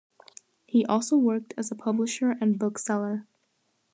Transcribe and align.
He 0.65 0.83
also 0.83 1.15
worked 1.15 1.53
as 1.59 1.69
a 1.71 1.75
publisher 1.75 2.35
and 2.41 2.57
bookseller. 2.57 3.27